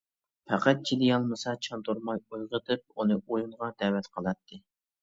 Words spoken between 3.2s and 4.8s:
ئويۇنغا دەۋەت قىلاتتى.